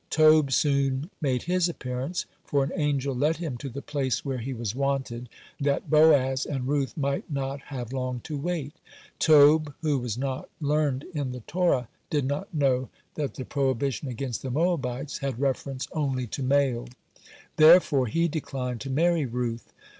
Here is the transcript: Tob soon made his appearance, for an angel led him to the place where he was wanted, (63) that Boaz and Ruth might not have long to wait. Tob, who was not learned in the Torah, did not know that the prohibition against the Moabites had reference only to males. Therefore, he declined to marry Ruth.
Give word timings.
Tob 0.09 0.51
soon 0.51 1.11
made 1.21 1.43
his 1.43 1.69
appearance, 1.69 2.25
for 2.43 2.63
an 2.63 2.71
angel 2.75 3.13
led 3.13 3.37
him 3.37 3.55
to 3.57 3.69
the 3.69 3.83
place 3.83 4.25
where 4.25 4.39
he 4.39 4.51
was 4.51 4.73
wanted, 4.73 5.29
(63) 5.59 5.65
that 5.69 5.89
Boaz 5.91 6.43
and 6.43 6.67
Ruth 6.67 6.97
might 6.97 7.29
not 7.29 7.61
have 7.65 7.93
long 7.93 8.19
to 8.21 8.35
wait. 8.35 8.73
Tob, 9.19 9.75
who 9.83 9.99
was 9.99 10.17
not 10.17 10.49
learned 10.59 11.05
in 11.13 11.33
the 11.33 11.41
Torah, 11.41 11.87
did 12.09 12.25
not 12.25 12.51
know 12.51 12.89
that 13.13 13.35
the 13.35 13.45
prohibition 13.45 14.07
against 14.07 14.41
the 14.41 14.49
Moabites 14.49 15.19
had 15.19 15.39
reference 15.39 15.87
only 15.91 16.25
to 16.25 16.41
males. 16.41 16.89
Therefore, 17.57 18.07
he 18.07 18.27
declined 18.27 18.81
to 18.81 18.89
marry 18.89 19.27
Ruth. 19.27 19.71